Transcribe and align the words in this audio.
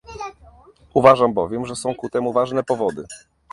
Uważam 0.93 1.33
bowiem, 1.33 1.65
że 1.65 1.75
są 1.75 1.95
ku 1.95 2.09
temu 2.09 2.33
ważne 2.33 2.63
powody 2.63 3.05